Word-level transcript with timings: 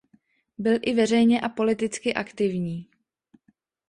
Byl 0.57 0.79
i 0.81 0.93
veřejně 0.95 1.41
a 1.41 1.49
politický 1.49 2.13
aktivní. 2.13 2.87